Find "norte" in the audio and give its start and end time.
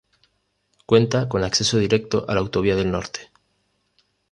2.91-3.29